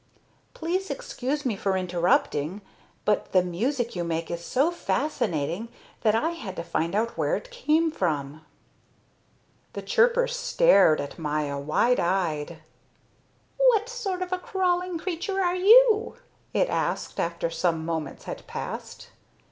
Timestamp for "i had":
6.15-6.55